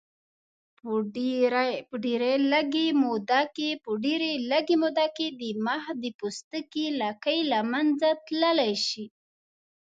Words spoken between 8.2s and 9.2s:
تللی شي.